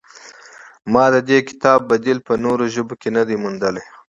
[0.93, 3.83] ما د دې کتاب بدیل په نورو ژبو کې نه دی موندلی.